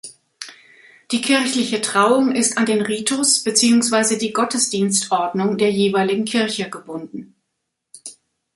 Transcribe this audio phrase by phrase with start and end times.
[1.11, 7.35] Die kirchliche Trauung ist an den Ritus beziehungsweise die Gottesdienstordnung der jeweiligen Kirche gebunden.